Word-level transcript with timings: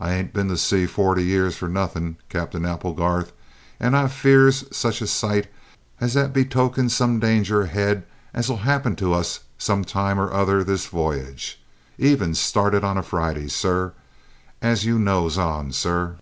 I 0.00 0.14
ain't 0.14 0.32
been 0.32 0.48
to 0.48 0.56
sea 0.56 0.86
forty 0.86 1.22
years 1.22 1.54
for 1.56 1.68
nothin', 1.68 2.16
Captain 2.30 2.64
Applegarth, 2.64 3.32
an' 3.78 3.94
I 3.94 4.06
fears 4.08 4.64
sich 4.74 5.02
a 5.02 5.06
sight 5.06 5.46
as 6.00 6.14
that 6.14 6.32
betokens 6.32 6.96
some 6.96 7.20
danger 7.20 7.60
ahead 7.60 8.06
as 8.32 8.48
'ill 8.48 8.56
happen 8.64 8.96
to 8.96 9.12
us 9.12 9.40
some 9.58 9.84
time 9.84 10.18
or 10.18 10.32
other 10.32 10.64
this 10.64 10.86
voyage. 10.86 11.60
Even 11.98 12.34
started 12.34 12.82
on 12.82 12.96
a 12.96 13.02
Friday, 13.02 13.46
sir, 13.48 13.92
as 14.62 14.86
you 14.86 14.98
knows 14.98 15.36
on, 15.36 15.70
sir!" 15.72 16.16